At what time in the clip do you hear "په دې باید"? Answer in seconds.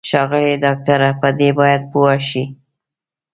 1.21-1.81